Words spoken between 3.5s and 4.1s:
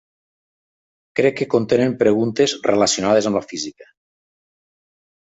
física.